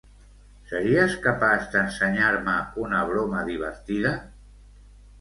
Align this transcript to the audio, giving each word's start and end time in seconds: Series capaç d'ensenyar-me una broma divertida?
Series 0.71 1.13
capaç 1.25 1.69
d'ensenyar-me 1.77 2.57
una 2.87 3.05
broma 3.13 3.47
divertida? 3.55 4.19